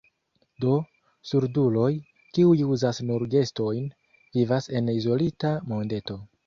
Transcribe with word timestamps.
Do, 0.63 0.77
surduloj, 1.31 1.91
kiuj 2.37 2.57
uzas 2.77 3.03
nur 3.11 3.29
gestojn, 3.37 3.87
vivas 4.41 4.75
en 4.81 4.95
izolita 5.01 5.59
mondeto. 5.75 6.23